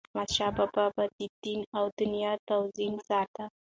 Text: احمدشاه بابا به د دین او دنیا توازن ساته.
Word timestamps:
احمدشاه 0.09 0.51
بابا 0.57 0.85
به 0.95 1.03
د 1.17 1.19
دین 1.43 1.61
او 1.77 1.85
دنیا 1.99 2.31
توازن 2.47 2.93
ساته. 3.07 3.43